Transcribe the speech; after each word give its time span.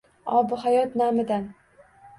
Obihayot 0.37 0.97
namidan. 1.03 1.49